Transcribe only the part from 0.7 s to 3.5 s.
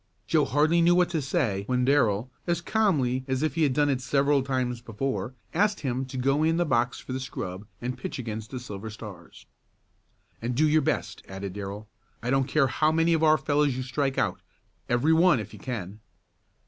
knew what to say when Darrell, as calmly as